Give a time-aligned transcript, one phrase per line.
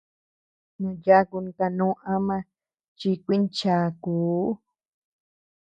[0.79, 2.35] Noo yakun kanuu ama
[2.97, 4.45] chikuincháakuu.